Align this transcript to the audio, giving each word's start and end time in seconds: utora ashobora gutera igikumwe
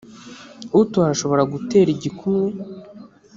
utora 0.81 1.09
ashobora 1.15 1.43
gutera 1.53 1.89
igikumwe 1.95 2.59